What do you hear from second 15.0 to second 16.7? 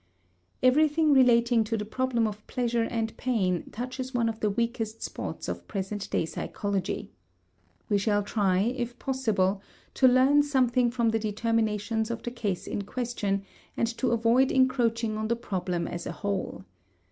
on the problem as a whole.